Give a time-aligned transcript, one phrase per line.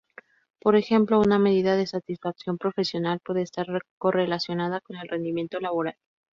[0.59, 3.67] Por ejemplo, una medida de satisfacción profesional puede estar
[3.99, 5.95] correlacionada con el rendimiento laboral.